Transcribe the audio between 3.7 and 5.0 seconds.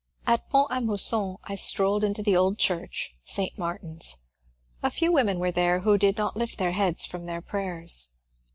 tinis). A